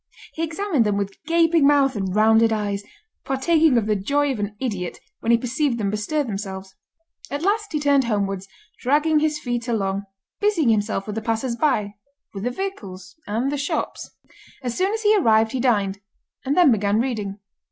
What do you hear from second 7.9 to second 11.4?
homewards, dragging his feet along, busying himself with the